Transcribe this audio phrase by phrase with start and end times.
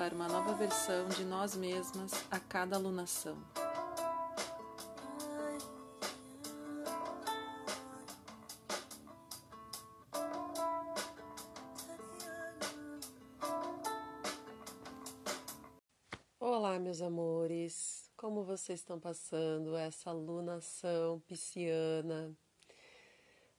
[0.00, 3.36] para uma nova versão de nós mesmas a cada alunação.
[16.40, 22.34] Olá, meus amores, como vocês estão passando essa alunação pisciana?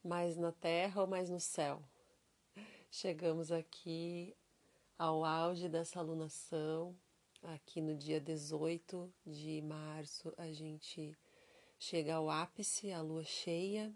[0.04, 1.84] Mais na terra ou mais no céu?
[2.90, 4.36] Chegamos aqui
[5.02, 6.96] ao auge dessa alunação.
[7.42, 11.18] Aqui no dia 18 de março, a gente
[11.80, 13.92] chega ao ápice, a lua cheia,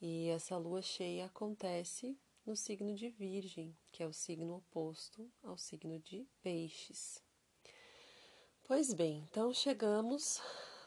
[0.00, 5.56] e essa lua cheia acontece no signo de Virgem, que é o signo oposto ao
[5.56, 7.22] signo de Peixes.
[8.64, 10.40] Pois bem, então chegamos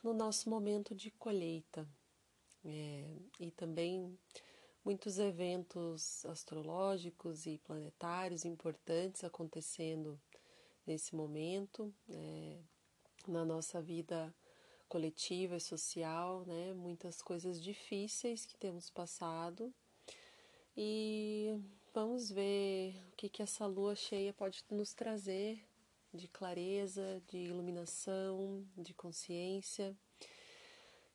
[0.03, 1.87] no nosso momento de colheita
[2.65, 4.19] é, e também
[4.85, 10.21] muitos eventos astrológicos e planetários importantes acontecendo
[10.85, 12.63] nesse momento, né,
[13.27, 14.31] na nossa vida
[14.87, 19.73] coletiva e social, né, muitas coisas difíceis que temos passado
[20.77, 21.59] e
[21.91, 25.65] vamos ver o que, que essa lua cheia pode nos trazer
[26.13, 29.97] de clareza, de iluminação, de consciência.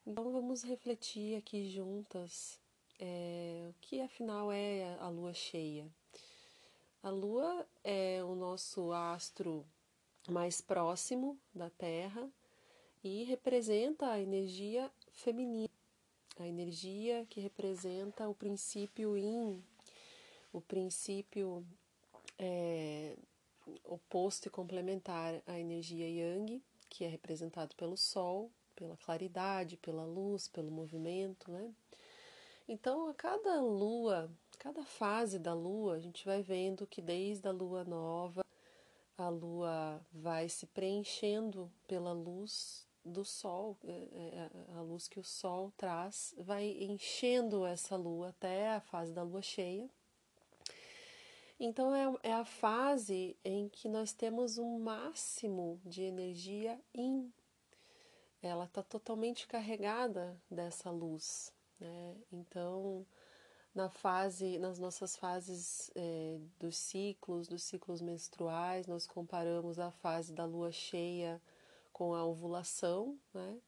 [0.05, 2.59] Então vamos refletir aqui juntas
[3.01, 5.89] é, o que afinal é a lua cheia?
[7.03, 9.67] A lua é o nosso astro
[10.29, 12.31] mais próximo da Terra
[13.03, 15.71] e representa a energia feminina,
[16.39, 19.65] a energia que representa o princípio Yin,
[20.53, 21.67] o princípio
[22.39, 23.17] é,
[23.85, 30.49] oposto e complementar à energia Yang, que é representado pelo Sol, pela claridade, pela luz,
[30.49, 31.73] pelo movimento, né?
[32.73, 37.51] Então, a cada lua, cada fase da lua, a gente vai vendo que desde a
[37.51, 38.45] lua nova,
[39.19, 45.25] a lua vai se preenchendo pela luz do sol, é, é, a luz que o
[45.25, 49.91] sol traz, vai enchendo essa lua até a fase da lua cheia.
[51.59, 57.33] Então, é, é a fase em que nós temos um máximo de energia in.
[58.41, 61.53] Ela está totalmente carregada dessa luz.
[61.81, 62.17] Né?
[62.31, 63.07] Então,
[63.75, 70.33] na fase, nas nossas fases é, dos ciclos, dos ciclos menstruais, nós comparamos a fase
[70.33, 71.41] da lua cheia
[71.93, 73.59] com a ovulação, né?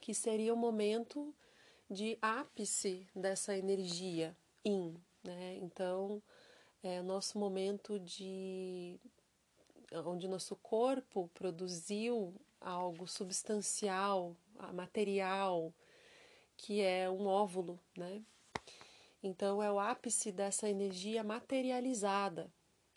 [0.00, 1.34] que seria o momento
[1.90, 4.94] de ápice dessa energia in.
[5.24, 5.56] Né?
[5.56, 6.22] Então,
[6.82, 9.00] é o nosso momento de
[10.04, 14.36] onde nosso corpo produziu algo substancial,
[14.74, 15.72] material,
[16.58, 18.20] que é um óvulo, né?
[19.22, 22.52] Então é o ápice dessa energia materializada.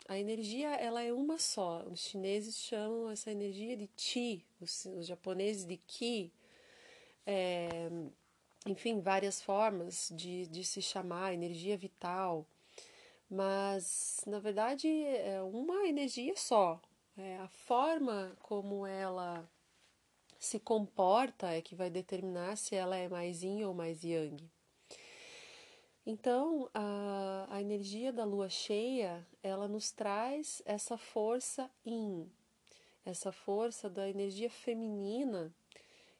[0.08, 1.84] A energia ela é uma só.
[1.84, 6.32] Os chineses chamam essa energia de Qi, os, os japoneses de Qi.
[7.24, 7.88] É,
[8.66, 12.44] enfim, várias formas de, de se chamar energia vital,
[13.30, 16.80] mas na verdade é uma energia só.
[17.16, 19.48] É a forma como ela
[20.42, 24.50] se comporta é que vai determinar se ela é mais yin ou mais yang.
[26.04, 32.28] Então, a, a energia da lua cheia, ela nos traz essa força yin,
[33.04, 35.54] essa força da energia feminina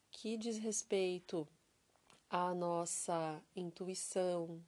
[0.08, 1.48] que diz respeito
[2.30, 4.62] à nossa intuição,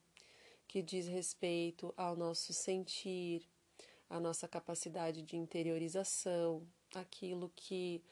[0.67, 3.49] que diz respeito ao nosso sentir,
[4.11, 8.03] à nossa capacidade de interiorização, aquilo que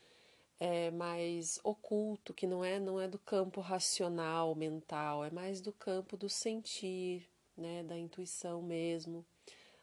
[0.65, 5.73] é mais oculto, que não é não é do campo racional, mental, é mais do
[5.73, 9.27] campo do sentir, né, da intuição mesmo,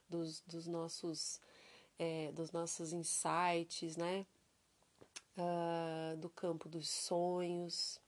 [0.07, 1.41] dos, dos nossos
[1.99, 4.25] é, dos nossos insights, né,
[5.37, 7.99] uh, do campo dos sonhos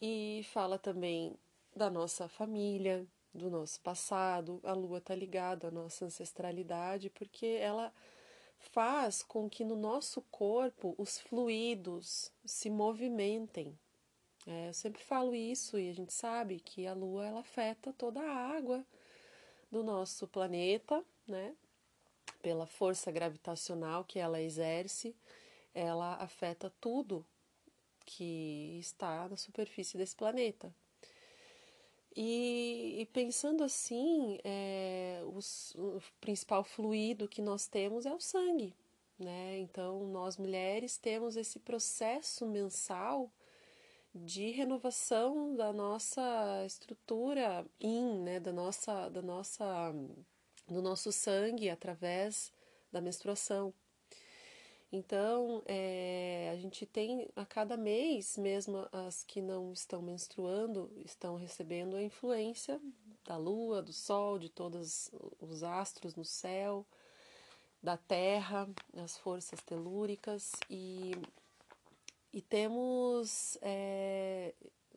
[0.00, 1.36] e fala também
[1.76, 4.58] da nossa família, do nosso passado.
[4.64, 7.92] A Lua está ligada à nossa ancestralidade porque ela
[8.70, 13.78] faz com que no nosso corpo os fluidos se movimentem.
[14.46, 18.20] É, eu sempre falo isso e a gente sabe que a Lua ela afeta toda
[18.20, 18.84] a água
[19.70, 21.54] do nosso planeta, né?
[22.40, 25.14] Pela força gravitacional que ela exerce,
[25.74, 27.24] ela afeta tudo
[28.04, 30.74] que está na superfície desse planeta.
[32.14, 38.74] E, e pensando assim, é, os, o principal fluido que nós temos é o sangue,
[39.18, 39.58] né?
[39.58, 43.32] Então, nós mulheres temos esse processo mensal
[44.14, 48.38] de renovação da nossa estrutura in, né?
[48.38, 49.64] Da nossa, da nossa,
[50.68, 52.52] do nosso sangue através
[52.92, 53.72] da menstruação.
[54.94, 61.34] Então, é, a gente tem a cada mês, mesmo as que não estão menstruando, estão
[61.34, 62.78] recebendo a influência
[63.24, 65.10] da lua, do sol, de todos
[65.40, 66.86] os astros no céu,
[67.82, 71.12] da terra, as forças telúricas e,
[72.30, 74.54] e temos, é,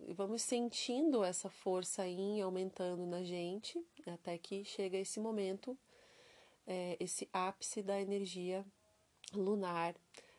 [0.10, 5.78] vamos sentindo essa força aí aumentando na gente até que chega esse momento,
[6.68, 8.66] é, esse ápice da energia
[9.34, 9.96] lunar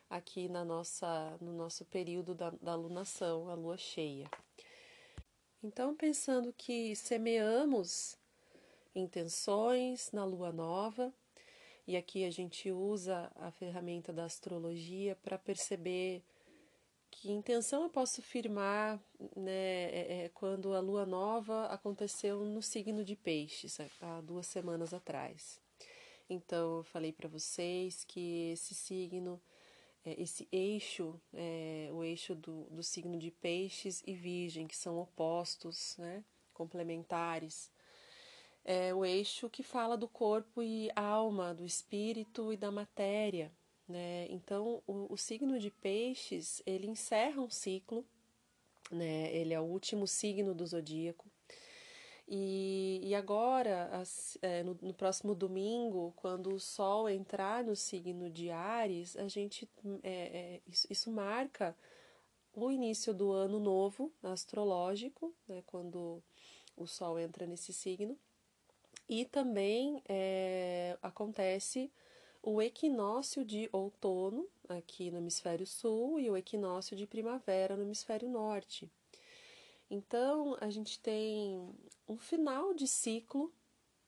[0.09, 4.29] aqui na nossa, no nosso período da, da lunação, a lua cheia.
[5.63, 8.17] Então, pensando que semeamos
[8.95, 11.13] intenções na lua nova,
[11.85, 16.23] e aqui a gente usa a ferramenta da astrologia para perceber
[17.09, 18.99] que intenção eu posso firmar
[19.35, 24.93] né, é, é, quando a lua nova aconteceu no signo de Peixes, há duas semanas
[24.93, 25.59] atrás.
[26.29, 29.41] Então, eu falei para vocês que esse signo,
[30.03, 34.99] é, esse eixo, é, o eixo do, do signo de Peixes e Virgem, que são
[34.99, 37.71] opostos, né, complementares,
[38.65, 43.49] é o eixo que fala do corpo e alma, do espírito e da matéria.
[43.87, 44.27] Né?
[44.29, 48.05] Então, o, o signo de Peixes ele encerra um ciclo,
[48.91, 49.33] né?
[49.33, 51.31] ele é o último signo do zodíaco.
[52.27, 58.29] E, e agora, as, é, no, no, próximo domingo, quando o Sol entrar no signo
[58.29, 59.67] de Ares, a gente
[60.03, 61.73] é, é, isso, isso, marca
[62.53, 66.21] o início do ano novo astrológico, né, quando
[66.75, 68.17] o Sol entra nesse signo,
[69.07, 71.89] e também é, acontece
[72.43, 78.29] o equinócio de outono aqui no hemisfério sul e o equinócio de primavera no hemisfério
[78.29, 78.91] norte.
[79.89, 81.73] Então, a gente tem
[82.07, 83.53] um final de ciclo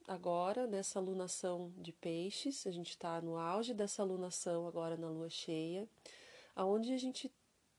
[0.07, 2.67] agora nessa lunação de peixes.
[2.67, 5.87] A gente está no auge dessa lunação agora na lua cheia,
[6.55, 7.31] aonde a gente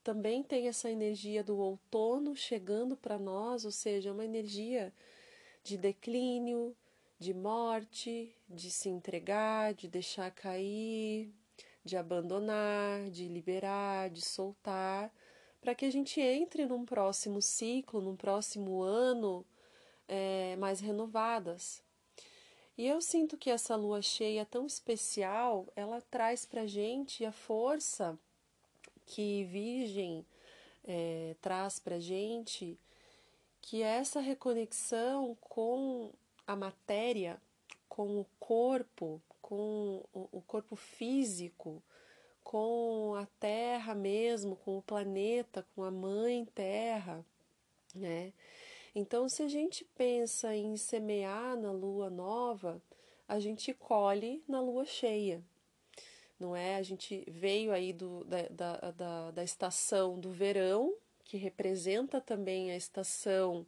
[0.02, 4.94] também tem essa energia do outono chegando para nós, ou seja, uma energia
[5.62, 6.74] de declínio,
[7.18, 11.30] de morte, de se entregar, de deixar cair,
[11.84, 15.12] de abandonar, de liberar, de soltar
[15.60, 19.44] para que a gente entre num próximo ciclo, num próximo ano
[20.08, 21.82] é, mais renovadas.
[22.76, 28.18] E eu sinto que essa lua cheia tão especial, ela traz para gente a força
[29.04, 30.24] que Virgem
[30.84, 32.78] é, traz para gente,
[33.60, 36.10] que é essa reconexão com
[36.46, 37.40] a matéria,
[37.88, 41.82] com o corpo, com o corpo físico,
[42.50, 47.24] com a Terra mesmo, com o planeta, com a Mãe Terra,
[47.94, 48.32] né?
[48.92, 52.82] Então, se a gente pensa em semear na lua nova,
[53.28, 55.40] a gente colhe na lua cheia,
[56.40, 56.74] não é?
[56.74, 60.92] A gente veio aí do, da, da, da, da estação do verão,
[61.22, 63.64] que representa também a estação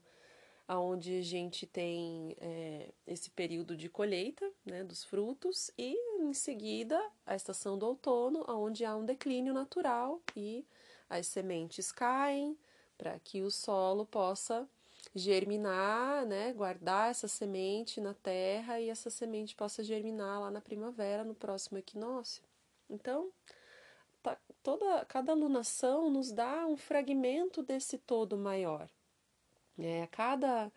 [0.69, 7.01] onde a gente tem é, esse período de colheita né, dos frutos e em seguida
[7.27, 10.65] a estação do outono, onde há um declínio natural e
[11.11, 12.57] as sementes caem
[12.97, 14.69] para que o solo possa
[15.15, 21.25] germinar, né, guardar essa semente na terra e essa semente possa germinar lá na primavera,
[21.25, 22.43] no próximo equinócio.
[22.89, 23.31] Então,
[24.23, 28.89] tá, toda cada alunação nos dá um fragmento desse todo maior.
[29.79, 30.71] É, cada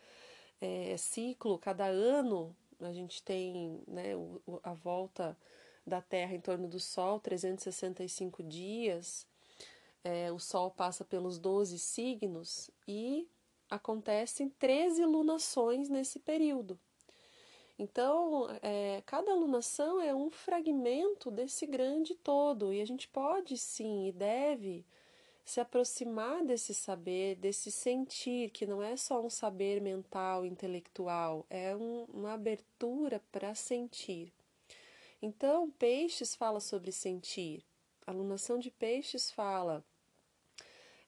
[0.62, 5.38] é, ciclo, cada ano, a gente tem né, o, a volta
[5.86, 9.28] da Terra em torno do Sol, 365 dias.
[10.04, 13.28] É, o Sol passa pelos 12 signos e
[13.70, 16.80] acontecem 13 lunações nesse período.
[17.78, 24.08] Então, é, cada alunação é um fragmento desse grande todo, e a gente pode sim
[24.08, 24.86] e deve
[25.46, 31.76] se aproximar desse saber, desse sentir, que não é só um saber mental, intelectual, é
[31.76, 34.34] um, uma abertura para sentir.
[35.22, 37.64] Então, Peixes fala sobre sentir,
[38.08, 39.86] a alunação de Peixes fala,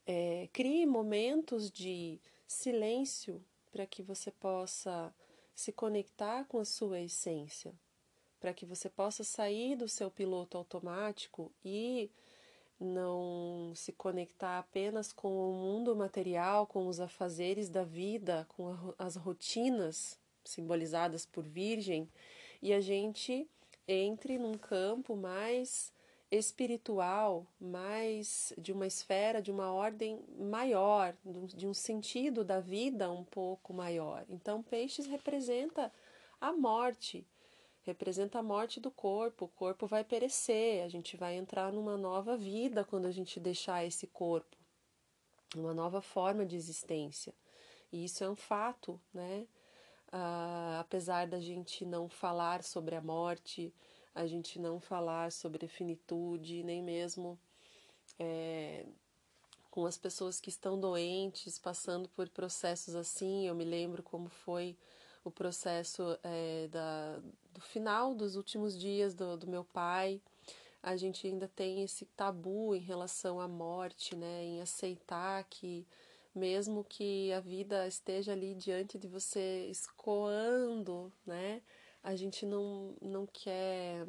[0.06, 5.14] é, crie momentos de silêncio para que você possa
[5.54, 7.74] se conectar com a sua essência,
[8.40, 12.12] para que você possa sair do seu piloto automático e
[12.80, 19.16] não se conectar apenas com o mundo material, com os afazeres da vida, com as
[19.16, 22.10] rotinas simbolizadas por Virgem,
[22.62, 23.50] e a gente
[23.88, 25.92] entre num campo mais
[26.30, 31.16] espiritual, mais de uma esfera, de uma ordem maior,
[31.56, 34.26] de um sentido da vida um pouco maior.
[34.30, 35.92] Então, peixes representa
[36.40, 37.26] a morte,
[37.88, 39.46] representa a morte do corpo.
[39.46, 43.86] O corpo vai perecer, a gente vai entrar numa nova vida quando a gente deixar
[43.86, 44.56] esse corpo,
[45.56, 47.34] uma nova forma de existência.
[47.92, 49.48] E isso é um fato, né?
[50.12, 53.74] Ah, apesar da gente não falar sobre a morte,
[54.14, 57.40] a gente não falar sobre a finitude, nem mesmo
[58.20, 58.86] é,
[59.70, 63.48] com as pessoas que estão doentes, passando por processos assim.
[63.48, 64.76] Eu me lembro como foi
[65.28, 67.20] o processo é, da,
[67.54, 70.22] do final dos últimos dias do, do meu pai.
[70.82, 75.86] A gente ainda tem esse tabu em relação à morte, né, em aceitar que
[76.34, 81.62] mesmo que a vida esteja ali diante de você escoando, né?
[82.08, 84.06] a gente não, não quer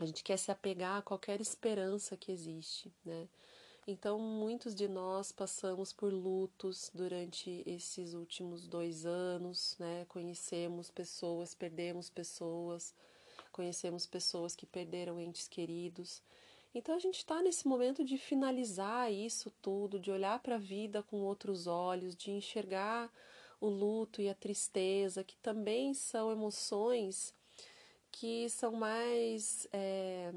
[0.00, 3.28] a gente quer se apegar a qualquer esperança que existe, né?
[3.90, 10.04] Então, muitos de nós passamos por lutos durante esses últimos dois anos, né?
[10.10, 12.94] Conhecemos pessoas, perdemos pessoas,
[13.50, 16.20] conhecemos pessoas que perderam entes queridos.
[16.74, 21.02] Então, a gente está nesse momento de finalizar isso tudo, de olhar para a vida
[21.02, 23.10] com outros olhos, de enxergar
[23.58, 27.32] o luto e a tristeza, que também são emoções
[28.12, 30.30] que são mais é,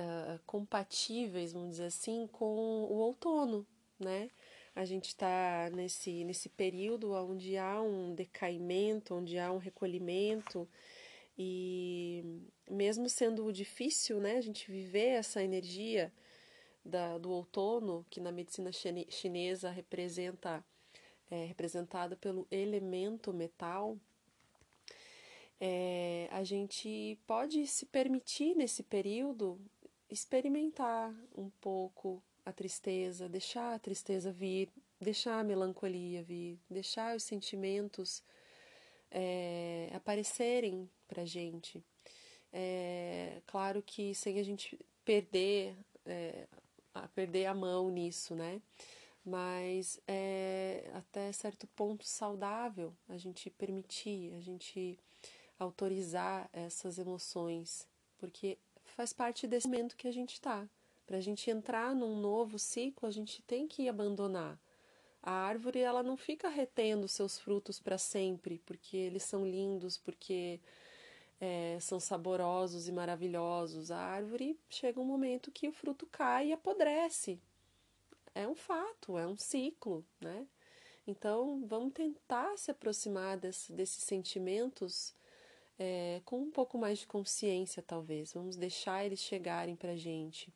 [0.00, 3.66] é, compatíveis, vamos dizer assim, com o outono,
[3.98, 4.30] né?
[4.74, 10.66] A gente está nesse, nesse período onde há um decaimento, onde há um recolhimento,
[11.36, 12.24] e
[12.70, 16.10] mesmo sendo difícil né, a gente viver essa energia
[16.84, 20.64] da, do outono, que na medicina chinesa representa
[21.30, 23.98] é, representada pelo elemento metal,
[25.60, 29.60] é, a gente pode se permitir nesse período
[30.10, 34.68] experimentar um pouco a tristeza, deixar a tristeza vir,
[35.00, 38.22] deixar a melancolia vir, deixar os sentimentos
[39.10, 41.82] é, aparecerem para gente.
[42.52, 46.46] É, claro que sem a gente perder, é,
[46.92, 48.60] a perder a mão nisso, né?
[49.24, 54.98] mas é até certo ponto saudável a gente permitir, a gente
[55.58, 57.86] autorizar essas emoções,
[58.18, 58.58] porque
[58.90, 60.68] faz parte desse momento que a gente está.
[61.06, 64.58] Para a gente entrar num novo ciclo, a gente tem que abandonar.
[65.22, 70.60] A árvore ela não fica retendo seus frutos para sempre, porque eles são lindos, porque
[71.40, 73.90] é, são saborosos e maravilhosos.
[73.90, 77.40] A árvore chega um momento que o fruto cai e apodrece,
[78.34, 80.46] é um fato, é um ciclo, né?
[81.06, 85.14] Então, vamos tentar se aproximar desse, desses sentimentos
[85.82, 88.34] é, com um pouco mais de consciência, talvez.
[88.34, 90.52] Vamos deixar eles chegarem para a gente.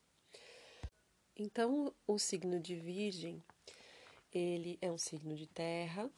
[1.35, 3.43] Então, o signo de Virgem,
[4.31, 6.11] ele é um signo de terra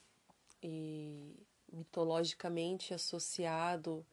[0.60, 1.36] e
[1.72, 4.04] mitologicamente associado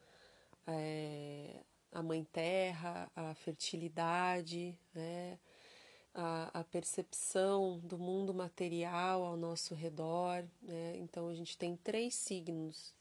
[0.67, 5.39] é, à Mãe Terra, à fertilidade, né?
[6.13, 10.45] a, a, percepção do mundo material ao nosso redor.
[10.62, 10.97] Né?
[10.97, 12.93] Então a gente tem três signos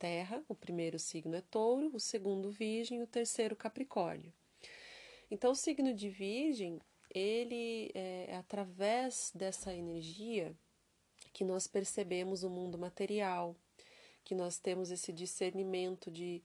[0.00, 4.32] terra: o primeiro signo é touro, o segundo, virgem, o terceiro, capricórnio.
[5.30, 6.80] Então o signo de virgem,
[7.14, 10.52] ele é, é através dessa energia
[11.32, 13.54] que nós percebemos o mundo material,
[14.24, 16.42] que nós temos esse discernimento de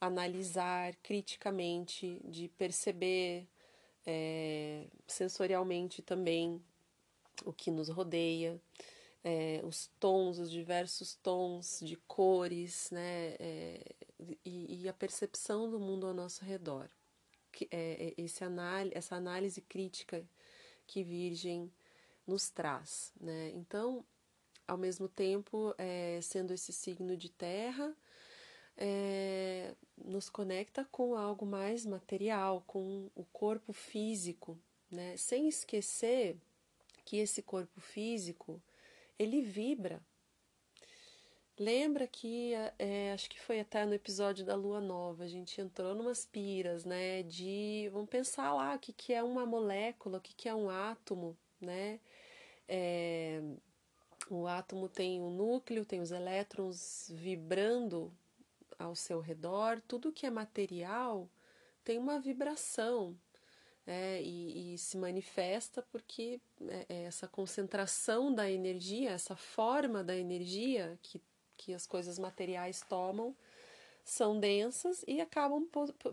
[0.00, 3.46] analisar criticamente, de perceber
[4.04, 6.62] é, sensorialmente também
[7.44, 8.60] o que nos rodeia,
[9.28, 13.80] é, os tons, os diversos tons de cores, né, é,
[14.44, 16.88] e, e, a percepção do mundo ao nosso redor.
[17.50, 20.24] Que, é, é esse análise, essa análise crítica
[20.86, 21.72] que Virgem
[22.24, 23.12] nos traz.
[23.20, 23.50] Né?
[23.54, 24.04] Então,
[24.64, 27.92] ao mesmo tempo, é, sendo esse signo de terra,
[28.76, 34.56] é, nos conecta com algo mais material, com o corpo físico,
[34.88, 35.16] né?
[35.16, 36.36] Sem esquecer
[37.04, 38.62] que esse corpo físico
[39.18, 40.00] ele vibra.
[41.58, 45.94] Lembra que é, acho que foi até no episódio da Lua Nova, a gente entrou
[45.94, 47.22] numas piras, né?
[47.22, 50.68] De vamos pensar lá o que, que é uma molécula, o que, que é um
[50.68, 51.98] átomo, né?
[52.68, 53.40] É,
[54.28, 58.12] o átomo tem o núcleo, tem os elétrons vibrando
[58.78, 61.28] ao seu redor, tudo que é material
[61.86, 63.16] tem uma vibração.
[63.86, 70.16] É, e, e, se manifesta porque é, é, essa concentração da energia, essa forma da
[70.16, 71.20] energia que,
[71.56, 73.34] que as coisas materiais tomam,
[74.04, 75.68] são densas e acabam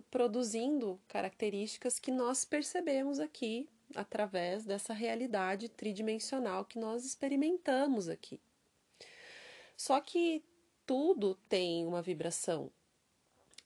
[0.09, 8.39] produzindo características que nós percebemos aqui através dessa realidade tridimensional que nós experimentamos aqui.
[9.77, 10.43] Só que
[10.85, 12.71] tudo tem uma vibração.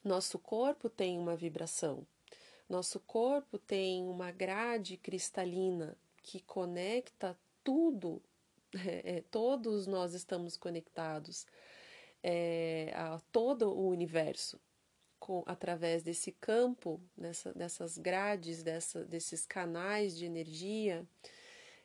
[0.04, 2.06] Nosso corpo tem uma vibração.
[2.70, 8.22] Nosso corpo tem uma grade cristalina que conecta tudo,
[8.86, 11.46] é, é, todos nós estamos conectados
[12.22, 14.60] é, a todo o universo
[15.20, 17.02] com, através desse campo,
[17.56, 21.08] dessas grades, dessa, desses canais de energia,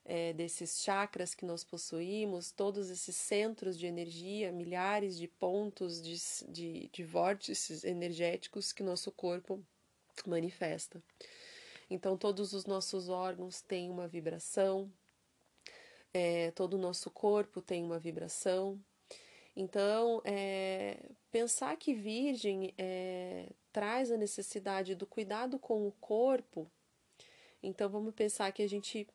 [0.04, 6.16] é, desses chakras que nós possuímos, todos esses centros de energia, milhares de pontos de,
[6.50, 9.64] de, de vórtices energéticos que nosso corpo
[10.26, 11.02] manifesta.
[11.90, 14.90] Então, todos os nossos órgãos têm uma vibração,
[16.14, 18.80] é, todo o nosso corpo tem uma vibração.
[19.54, 26.70] Então, é, pensar que Virgem é, traz a necessidade do cuidado com o corpo.
[27.62, 29.06] Então, vamos pensar que a gente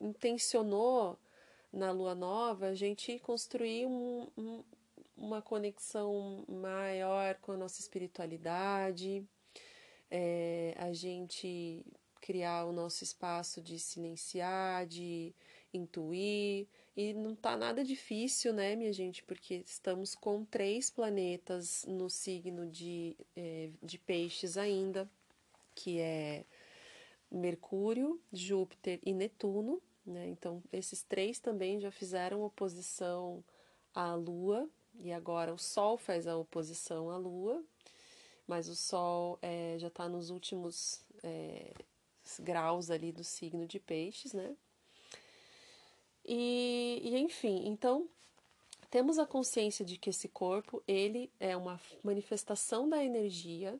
[0.00, 1.18] intencionou
[1.72, 4.64] na lua nova a gente construir um, um,
[5.16, 9.26] uma conexão maior com a nossa espiritualidade,
[10.14, 11.82] é, a gente
[12.20, 15.34] criar o nosso espaço de silenciar, de
[15.72, 16.68] intuir.
[16.94, 19.22] E não tá nada difícil, né, minha gente?
[19.24, 25.10] Porque estamos com três planetas no signo de, é, de peixes ainda,
[25.74, 26.44] que é
[27.30, 29.80] Mercúrio, Júpiter e Netuno.
[30.04, 30.28] Né?
[30.28, 33.42] Então, esses três também já fizeram oposição
[33.94, 34.68] à Lua,
[35.00, 37.64] e agora o Sol faz a oposição à Lua,
[38.46, 41.72] mas o Sol é, já está nos últimos é,
[42.40, 44.56] graus ali do signo de peixes, né?
[46.24, 48.08] E, e, enfim, então
[48.90, 53.78] temos a consciência de que esse corpo ele é uma manifestação da energia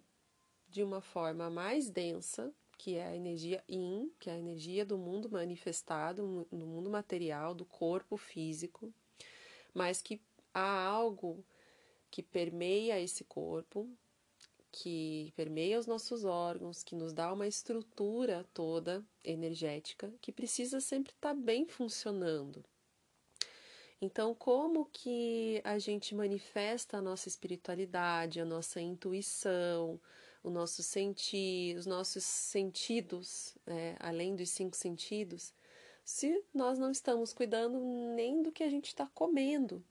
[0.69, 4.99] de uma forma mais densa, que é a energia Yin, que é a energia do
[4.99, 8.93] mundo manifestado, no mundo material, do corpo físico,
[9.73, 10.21] mas que
[10.53, 11.45] há algo
[12.11, 13.89] que permeia esse corpo,
[14.73, 21.13] que permeia os nossos órgãos, que nos dá uma estrutura toda energética que precisa sempre
[21.13, 22.65] estar tá bem funcionando.
[24.01, 30.01] Então, como que a gente manifesta a nossa espiritualidade, a nossa intuição,
[30.43, 35.55] o nosso sentir, os nossos sentidos, né, além dos cinco sentidos,
[36.05, 37.79] se nós não estamos cuidando
[38.17, 39.85] nem do que a gente está comendo,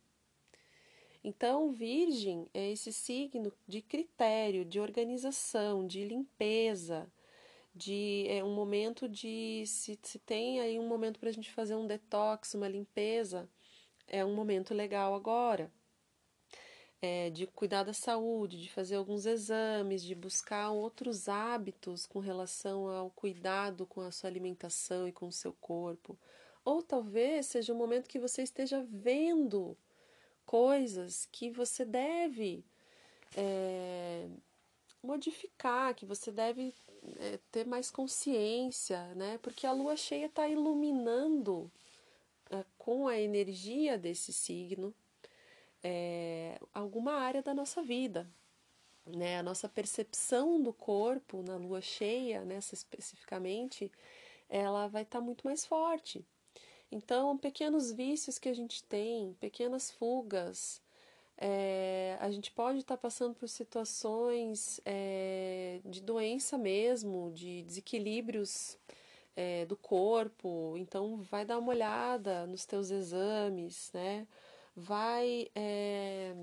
[1.24, 7.12] então, Virgem é esse signo de critério, de organização, de limpeza,
[7.76, 11.76] de é um momento de se, se tem aí um momento para a gente fazer
[11.76, 13.48] um detox, uma limpeza,
[14.08, 15.72] é um momento legal agora.
[17.04, 22.88] É, de cuidar da saúde, de fazer alguns exames, de buscar outros hábitos com relação
[22.90, 26.18] ao cuidado com a sua alimentação e com o seu corpo.
[26.64, 29.76] Ou talvez seja um momento que você esteja vendo
[30.52, 32.62] coisas que você deve
[33.38, 34.28] é,
[35.02, 36.76] modificar, que você deve
[37.20, 39.40] é, ter mais consciência, né?
[39.42, 41.72] Porque a lua cheia está iluminando
[42.50, 44.94] é, com a energia desse signo
[45.82, 48.30] é, alguma área da nossa vida.
[49.06, 49.40] Né?
[49.40, 53.90] A nossa percepção do corpo na lua cheia, nessa especificamente,
[54.50, 56.26] ela vai estar tá muito mais forte.
[56.92, 60.82] Então, pequenos vícios que a gente tem, pequenas fugas,
[61.38, 68.78] é, a gente pode estar tá passando por situações é, de doença mesmo, de desequilíbrios
[69.36, 70.76] é, do corpo.
[70.78, 74.28] Então, vai dar uma olhada nos teus exames, né?
[74.76, 76.36] Vai é,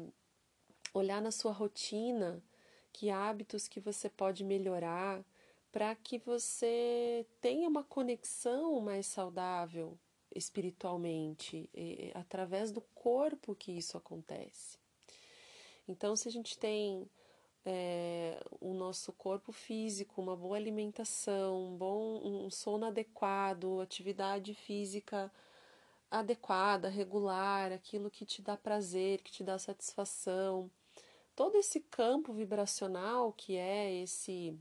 [0.94, 2.42] olhar na sua rotina,
[2.92, 5.22] que hábitos que você pode melhorar
[5.70, 9.98] para que você tenha uma conexão mais saudável
[10.38, 11.68] espiritualmente,
[12.14, 14.78] através do corpo que isso acontece.
[15.86, 17.08] Então, se a gente tem
[17.64, 25.30] é, o nosso corpo físico, uma boa alimentação, um bom um sono adequado, atividade física
[26.10, 30.70] adequada, regular, aquilo que te dá prazer, que te dá satisfação,
[31.36, 34.58] todo esse campo vibracional que é esse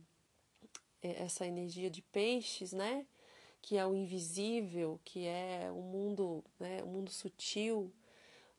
[1.01, 3.05] é, essa energia de peixes, né?
[3.67, 7.91] Que é o invisível, que é o mundo, né, o mundo sutil,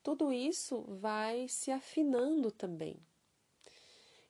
[0.02, 2.96] tudo isso vai se afinando também.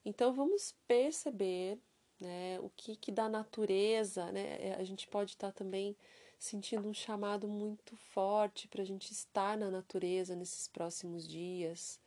[0.05, 1.77] Então vamos perceber
[2.19, 2.59] né?
[2.61, 4.57] O que, que da natureza, né?
[4.59, 5.95] É, a gente pode estar também
[6.37, 11.99] sentindo um chamado muito forte para a gente estar na natureza nesses próximos dias,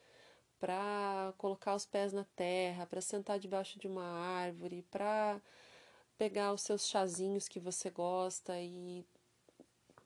[0.59, 5.41] para colocar os pés na terra, para sentar debaixo de uma árvore, para
[6.19, 9.05] pegar os seus chazinhos que você gosta e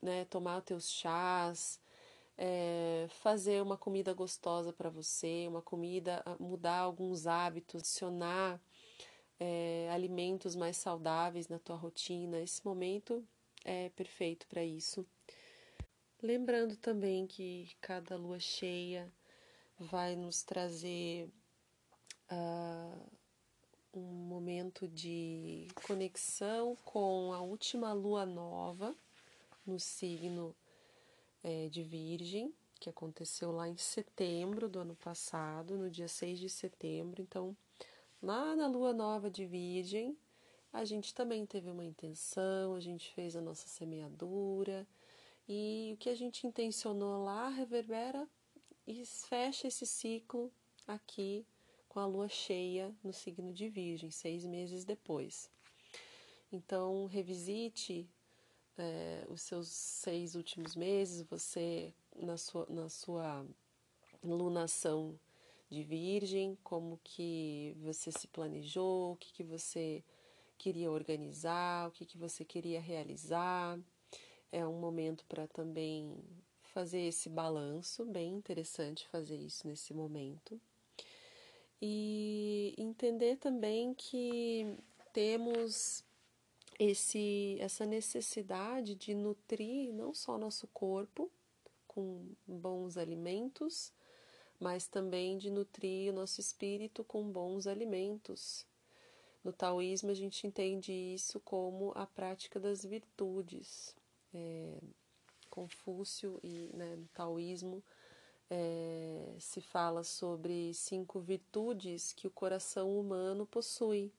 [0.01, 1.81] né, tomar os teus chás,
[2.39, 8.61] é, fazer uma comida gostosa para você, uma comida, mudar alguns hábitos, adicionar
[9.39, 12.41] é, alimentos mais saudáveis na tua rotina.
[12.41, 13.27] Esse momento
[13.65, 15.07] é perfeito para isso.
[16.23, 19.13] Lembrando também que cada lua cheia
[19.79, 21.29] vai nos trazer
[22.31, 23.16] uh,
[23.99, 28.95] um momento de conexão com a última lua nova
[29.67, 30.55] no signo
[31.43, 36.49] é, de Virgem, que aconteceu lá em setembro do ano passado, no dia 6 de
[36.49, 37.23] setembro.
[37.23, 37.57] Então,
[38.23, 40.17] Lá na lua nova de Virgem,
[40.73, 44.87] a gente também teve uma intenção, a gente fez a nossa semeadura
[45.49, 48.27] e o que a gente intencionou lá reverbera
[48.87, 50.51] e fecha esse ciclo
[50.89, 51.47] aqui
[51.97, 55.51] com a lua cheia no signo de Virgem, seis meses depois.
[56.53, 58.07] Então, revisite
[58.77, 63.47] é, os seus seis últimos meses, você na sua, na sua
[64.23, 65.19] lunação
[65.71, 70.05] de virgem, como que você se planejou, o que, que você
[70.59, 73.81] queria organizar, o que, que você queria realizar.
[74.53, 76.15] É um momento para também
[76.63, 80.61] fazer esse balanço, bem interessante fazer isso nesse momento.
[81.81, 84.77] E entender também que
[85.13, 86.05] temos
[86.79, 91.31] esse essa necessidade de nutrir não só nosso corpo
[91.87, 93.93] com bons alimentos,
[94.61, 98.67] mas também de nutrir o nosso espírito com bons alimentos.
[99.43, 103.95] No taoísmo, a gente entende isso como a prática das virtudes.
[104.35, 104.79] É,
[105.49, 107.83] Confúcio e né, no taoísmo
[108.51, 114.13] é, se fala sobre cinco virtudes que o coração humano possui,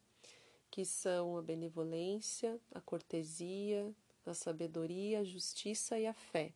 [0.70, 3.94] que são a benevolência, a cortesia,
[4.26, 6.54] a sabedoria, a justiça e a fé.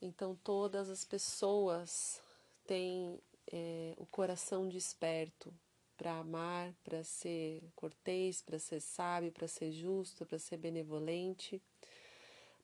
[0.00, 2.20] Então, todas as pessoas
[2.66, 3.20] tem
[3.52, 5.52] é, o coração desperto
[5.96, 11.62] para amar, para ser cortês, para ser sábio, para ser justo, para ser benevolente.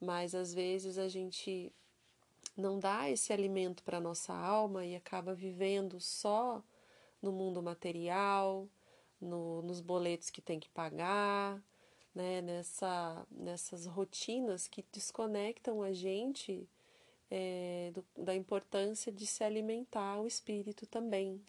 [0.01, 1.71] Mas às vezes a gente
[2.59, 6.63] não dá esse alimento para nossa alma e acaba vivendo só
[7.21, 8.67] no mundo material,
[9.19, 11.61] no, nos boletos que tem que pagar,
[12.13, 16.67] né, nessa, nessas rotinas que desconectam a gente
[17.29, 21.41] é, do, da importância de se alimentar o espírito também.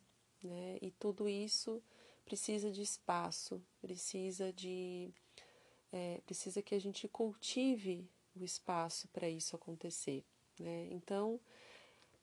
[0.43, 0.79] Né?
[0.81, 1.83] E tudo isso
[2.25, 5.11] precisa de espaço, precisa de.
[5.93, 10.25] É, precisa que a gente cultive o espaço para isso acontecer.
[10.61, 10.89] Né?
[10.91, 11.41] Então,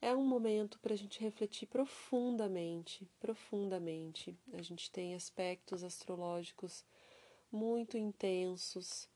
[0.02, 4.38] é um momento para a gente refletir profundamente, profundamente.
[4.54, 6.86] A gente tem aspectos astrológicos
[7.52, 9.10] muito intensos,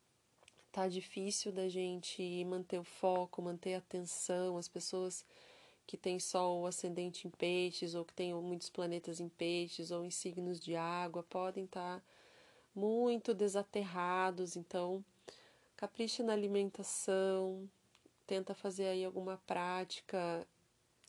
[0.72, 4.58] tá difícil da gente manter o foco, manter a atenção.
[4.58, 5.26] As pessoas
[5.86, 10.10] que têm Sol ascendente em peixes, ou que têm muitos planetas em peixes, ou em
[10.10, 12.06] signos de água, podem estar tá
[12.74, 14.56] muito desaterrados.
[14.56, 15.04] Então,
[15.76, 17.70] capricha na alimentação,
[18.32, 20.48] tenta fazer aí alguma prática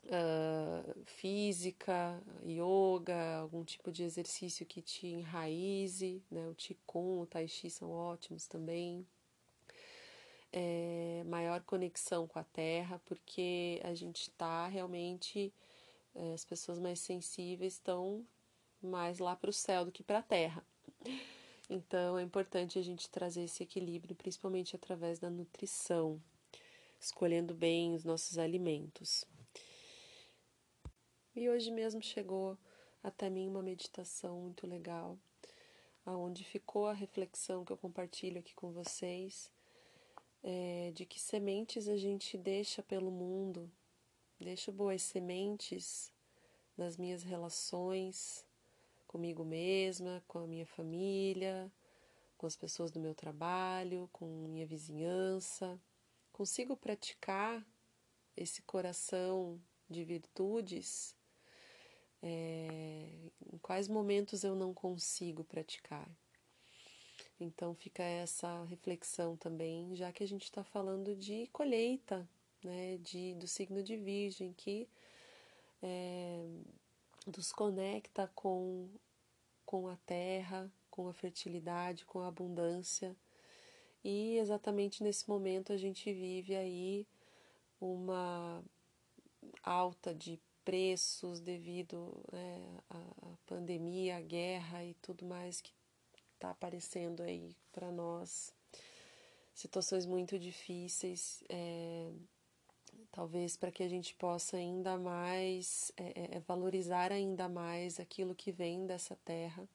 [0.07, 6.49] uh, física, yoga, algum tipo de exercício que te enraize, né?
[6.49, 9.07] O Qigong, o Tai Chi são ótimos também
[10.53, 15.55] é, maior conexão com a Terra, porque a gente está realmente,
[16.17, 18.27] é, as pessoas mais sensíveis estão
[18.83, 20.67] mais lá para o céu do que para a Terra.
[21.71, 26.21] Então é importante a gente trazer esse equilíbrio, principalmente através da nutrição,
[27.03, 29.25] escolhendo bem os nossos alimentos.
[31.35, 32.57] E hoje mesmo chegou
[33.03, 35.19] até mim uma meditação muito legal,
[36.07, 39.51] aonde ficou a reflexão que eu compartilho aqui com vocês
[40.45, 43.69] é, de que sementes a gente deixa pelo mundo.
[44.39, 46.13] Deixo boas sementes
[46.77, 48.47] nas minhas relações
[49.09, 51.71] comigo mesma, com a minha família,
[52.39, 55.81] com as pessoas do meu trabalho, com minha vizinhança.
[56.43, 57.65] Consigo praticar
[58.37, 61.15] esse coração de virtudes?
[62.21, 66.11] É, em quais momentos eu não consigo praticar?
[67.39, 72.29] Então fica essa reflexão também, já que a gente está falando de colheita,
[72.61, 74.89] né, de, do signo de Virgem, que
[75.81, 76.45] é,
[77.25, 78.91] nos conecta com,
[79.65, 83.15] com a terra, com a fertilidade, com a abundância.
[84.05, 87.07] E exatamente nesse momento a gente vive aí
[87.81, 88.63] uma
[89.63, 95.73] alta de preços devido né, à pandemia, à guerra e tudo mais que
[96.35, 98.53] está aparecendo aí para nós.
[99.55, 102.11] Situações muito difíceis, é,
[103.11, 108.35] talvez para que a gente possa ainda mais é, é, é, valorizar ainda mais aquilo
[108.35, 109.69] que vem dessa terra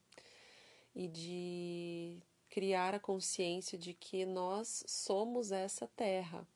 [0.96, 2.18] e de
[2.50, 6.48] criar a consciência de que nós somos essa terra,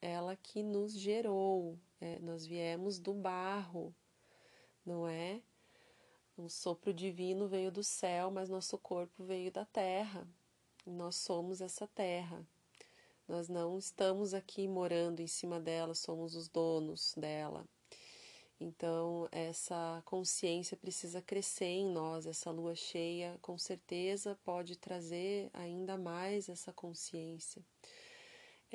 [0.00, 3.94] ela que nos gerou, é, nós viemos do barro,
[4.84, 5.40] não é?
[6.36, 10.26] Um sopro divino veio do céu, mas nosso corpo veio da terra.
[10.84, 12.44] Nós somos essa terra.
[13.26, 17.64] Nós não estamos aqui morando em cima dela, somos os donos dela.
[18.64, 22.26] Então, essa consciência precisa crescer em nós.
[22.26, 27.62] Essa lua cheia, com certeza, pode trazer ainda mais essa consciência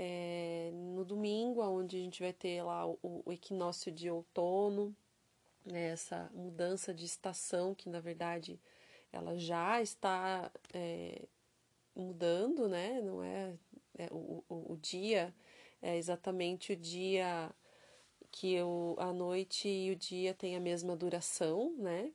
[0.02, 4.96] é, no domingo, onde a gente vai ter lá o, o equinócio de outono,
[5.66, 8.58] né, essa mudança de estação que na verdade
[9.12, 11.28] ela já está é,
[11.94, 13.02] mudando, né?
[13.02, 13.54] Não é,
[13.98, 15.34] é o, o, o, dia
[15.82, 17.52] é exatamente o dia
[18.32, 22.12] que o, a noite e o dia têm a mesma duração, né?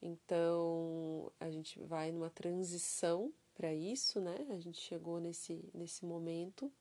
[0.00, 4.46] Então a gente vai numa transição para isso, né?
[4.50, 6.72] A gente chegou nesse, nesse momento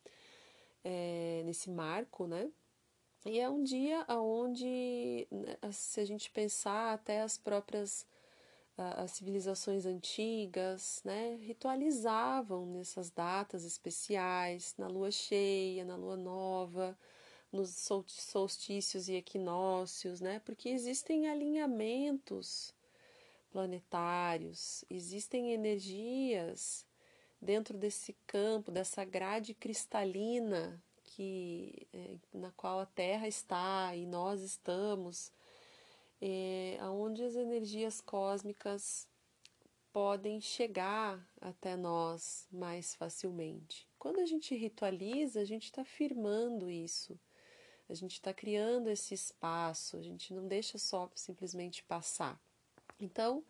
[0.83, 2.49] é, nesse marco, né?
[3.25, 8.07] E é um dia onde, né, se a gente pensar até as próprias
[8.77, 16.97] as civilizações antigas, né, ritualizavam nessas datas especiais, na lua cheia, na lua nova,
[17.51, 17.69] nos
[18.07, 22.73] solstícios e equinócios, né, porque existem alinhamentos
[23.51, 26.85] planetários, existem energias
[27.41, 34.41] dentro desse campo, dessa grade cristalina que é, na qual a Terra está e nós
[34.41, 35.31] estamos,
[36.21, 39.07] é, aonde as energias cósmicas
[39.91, 43.87] podem chegar até nós mais facilmente.
[43.99, 47.19] Quando a gente ritualiza, a gente está firmando isso,
[47.89, 52.39] a gente está criando esse espaço, a gente não deixa só simplesmente passar.
[52.99, 53.43] Então,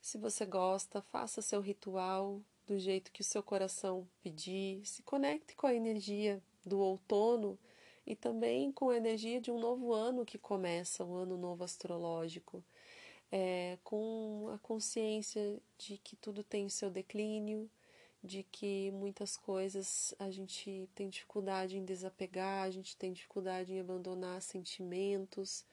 [0.00, 5.54] se você gosta, faça seu ritual, do jeito que o seu coração pedir, se conecte
[5.54, 7.58] com a energia do outono
[8.06, 12.64] e também com a energia de um novo ano que começa, um ano novo astrológico,
[13.30, 17.70] é, com a consciência de que tudo tem seu declínio,
[18.22, 23.80] de que muitas coisas a gente tem dificuldade em desapegar, a gente tem dificuldade em
[23.80, 25.64] abandonar sentimentos,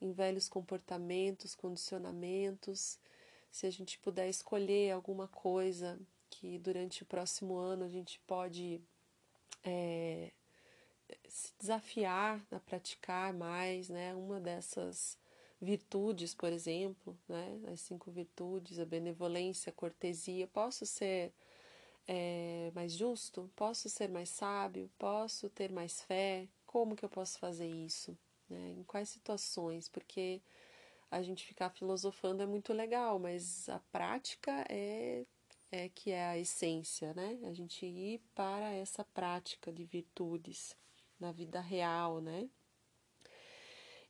[0.00, 2.98] em velhos comportamentos, condicionamentos.
[3.50, 6.00] Se a gente puder escolher alguma coisa
[6.30, 8.80] que durante o próximo ano a gente pode
[9.62, 10.32] é,
[11.28, 14.14] se desafiar a praticar mais, né?
[14.14, 15.18] Uma dessas
[15.60, 17.60] virtudes, por exemplo, né?
[17.70, 20.46] As cinco virtudes, a benevolência, a cortesia.
[20.46, 21.32] Posso ser
[22.06, 23.50] é, mais justo?
[23.56, 24.90] Posso ser mais sábio?
[24.98, 26.48] Posso ter mais fé?
[26.66, 28.16] Como que eu posso fazer isso?
[28.48, 28.74] Né?
[28.78, 29.88] Em quais situações?
[29.88, 30.40] Porque
[31.10, 35.24] a gente ficar filosofando é muito legal, mas a prática é
[35.72, 37.38] é que é a essência, né?
[37.44, 40.76] A gente ir para essa prática de virtudes
[41.18, 42.48] na vida real, né?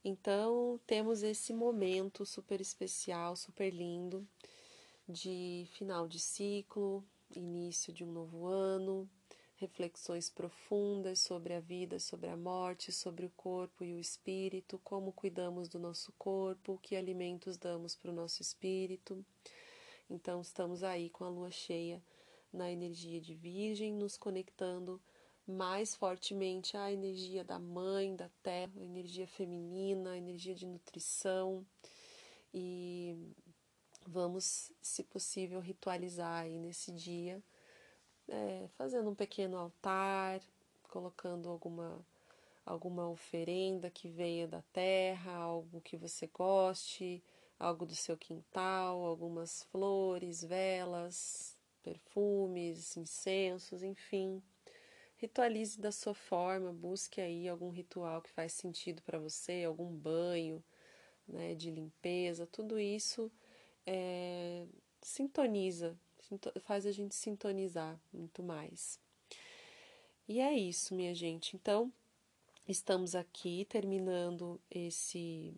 [0.04, 4.26] Então, temos esse momento super especial, super lindo
[5.08, 7.04] de final de ciclo,
[7.38, 9.08] início de um novo ano,
[9.56, 15.12] reflexões profundas sobre a vida, sobre a morte, sobre o corpo e o espírito, como
[15.12, 19.24] cuidamos do nosso corpo, que alimentos damos para o nosso espírito
[20.12, 22.02] então, estamos aí com a lua cheia
[22.52, 25.00] na energia de Virgem, nos conectando
[25.46, 31.66] mais fortemente à energia da mãe, da terra, a energia feminina, a energia de nutrição.
[32.52, 33.16] E
[34.06, 37.42] vamos, se possível, ritualizar aí nesse dia,
[38.28, 40.40] é, fazendo um pequeno altar,
[40.88, 42.04] colocando alguma
[42.64, 47.22] alguma oferenda que venha da terra, algo que você goste,
[47.58, 54.42] algo do seu quintal, algumas flores, velas, perfumes, incensos, enfim.
[55.16, 60.62] Ritualize da sua forma, busque aí algum ritual que faz sentido para você, algum banho
[61.26, 63.30] né, de limpeza, tudo isso
[63.86, 64.66] é,
[65.00, 65.96] sintoniza,
[66.62, 68.98] faz a gente sintonizar muito mais.
[70.28, 71.56] E é isso, minha gente.
[71.56, 71.92] Então,
[72.68, 75.54] estamos aqui terminando esse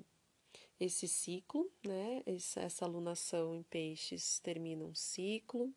[0.81, 2.23] esse ciclo, né?
[2.27, 5.73] Essa alunação em peixes termina um ciclo.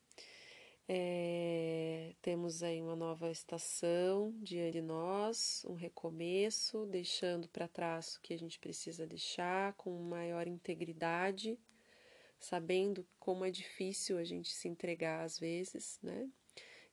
[0.89, 8.21] É, temos aí uma nova estação diante de nós, um recomeço, deixando para trás o
[8.21, 11.59] que a gente precisa deixar com maior integridade,
[12.39, 16.29] sabendo como é difícil a gente se entregar às vezes, né?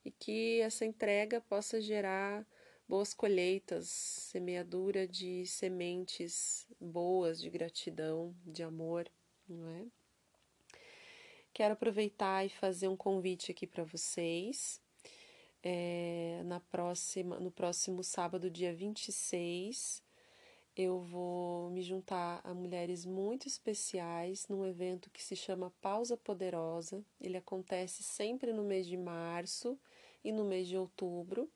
[0.05, 2.47] E que essa entrega possa gerar
[2.87, 9.11] boas colheitas, semeadura de sementes boas de gratidão, de amor,
[9.49, 9.87] não é?
[11.53, 14.83] Quero aproveitar e fazer um convite aqui para vocês.
[15.63, 20.04] É, na próxima, no próximo sábado, dia 26,
[20.77, 27.05] eu vou me juntar a mulheres muito especiais num evento que se chama Pausa Poderosa.
[27.21, 29.79] Ele acontece sempre no mês de março
[30.25, 31.49] e no mês de outubro.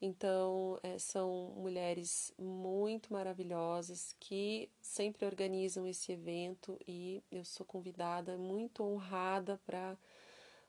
[0.00, 8.36] Então, é, são mulheres muito maravilhosas que sempre organizam esse evento e eu sou convidada,
[8.36, 9.96] muito honrada para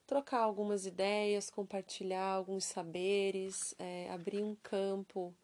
[0.08, 5.36] trocar algumas ideias, compartilhar alguns saberes, é, abrir um campo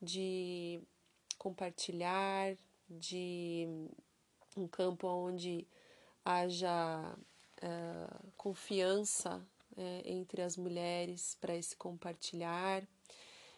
[0.00, 0.82] de
[1.36, 2.56] compartilhar,
[2.88, 3.66] de
[4.56, 5.66] um campo onde
[6.24, 7.16] haja
[7.60, 9.44] é, confiança
[9.76, 12.86] é, entre as mulheres para esse compartilhar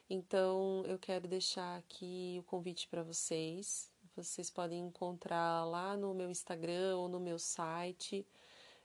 [0.09, 3.91] então, eu quero deixar aqui o convite para vocês.
[4.15, 8.25] Vocês podem encontrar lá no meu Instagram ou no meu site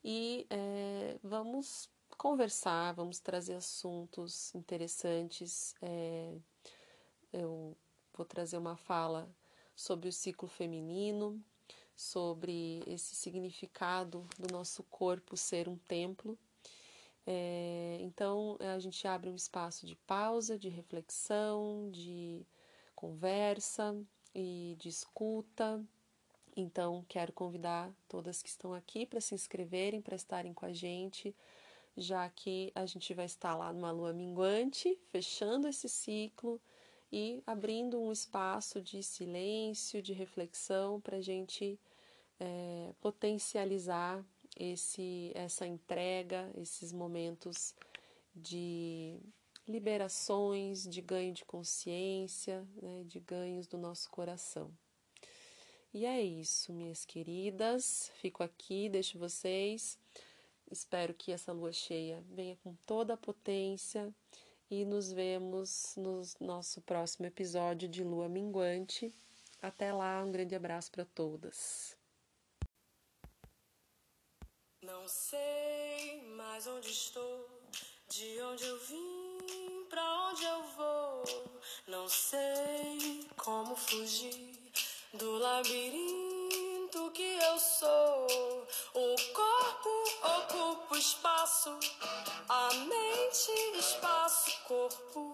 [0.04, 5.74] e é, vamos conversar, vamos trazer assuntos interessantes.
[5.80, 6.36] É,
[7.32, 7.74] eu
[8.12, 9.34] vou trazer uma fala
[9.82, 11.42] sobre o ciclo feminino,
[11.96, 16.38] sobre esse significado do nosso corpo ser um templo.
[17.26, 22.46] É, então a gente abre um espaço de pausa, de reflexão, de
[22.94, 23.96] conversa
[24.34, 25.84] e de escuta
[26.54, 31.34] então, quero convidar todas que estão aqui para se inscreverem, para estarem com a gente,
[31.96, 36.60] já que a gente vai estar lá numa lua minguante, fechando esse ciclo
[37.12, 41.78] e abrindo um espaço de silêncio, de reflexão, para a gente
[42.40, 44.24] é, potencializar
[44.58, 47.74] esse, essa entrega, esses momentos
[48.34, 49.20] de
[49.68, 54.70] liberações, de ganho de consciência, né, de ganhos do nosso coração.
[55.92, 58.10] E é isso, minhas queridas.
[58.14, 59.98] Fico aqui, deixo vocês.
[60.70, 64.12] Espero que essa lua cheia venha com toda a potência
[64.72, 69.14] e nos vemos no nosso próximo episódio de Lua Minguante.
[69.60, 71.94] Até lá, um grande abraço para todas.
[74.80, 77.50] Não sei mais onde estou,
[78.08, 81.24] de onde eu vim, para onde eu vou.
[81.86, 84.72] Não sei como fugir
[85.12, 86.21] do labirinto
[86.92, 88.66] que eu sou.
[88.92, 89.88] O corpo
[90.22, 91.70] ocupa o espaço,
[92.48, 95.32] a mente espaço, corpo.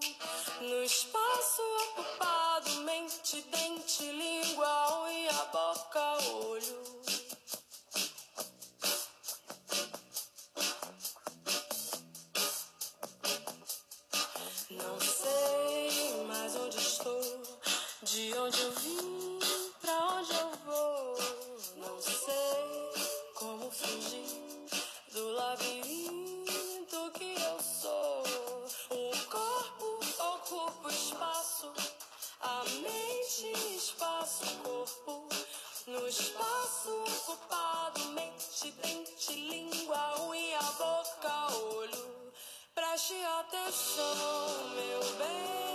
[0.61, 6.88] No espaço ocupado, mente, dente, língua, unha, boca, olho.
[37.29, 42.33] Ocupado, mente, dente, língua, unha, boca, olho.
[42.73, 45.68] Preste atenção, meu bem.